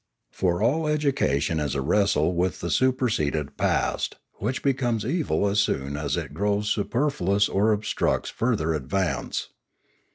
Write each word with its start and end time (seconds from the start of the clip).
For 0.31 0.63
all 0.63 0.87
education 0.87 1.59
is 1.59 1.75
a 1.75 1.81
wrestle 1.81 2.33
with 2.33 2.59
the 2.59 2.71
superseded 2.71 3.55
past, 3.55 4.15
which 4.39 4.63
becomes 4.63 5.05
evil 5.05 5.47
as 5.47 5.59
soon 5.59 5.95
as 5.95 6.17
it 6.17 6.33
grows 6.33 6.69
superfluous 6.69 7.47
or 7.47 7.71
obstructs 7.71 8.31
further 8.31 8.73
advance. 8.73 9.49